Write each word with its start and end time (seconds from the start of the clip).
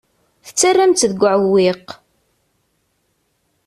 Tettarram-tt 0.45 1.07
deg 1.11 1.21
uɛewwiq. 1.23 1.87